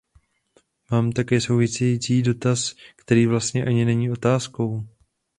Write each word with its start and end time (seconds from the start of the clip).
Mám 0.91 1.11
také 1.11 1.41
související 1.41 2.21
dotaz, 2.21 2.75
který 2.95 3.25
vlastně 3.25 3.65
ani 3.65 3.85
není 3.85 4.11
otázkou. 4.11 4.87